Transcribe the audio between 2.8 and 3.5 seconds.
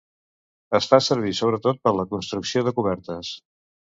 cobertes.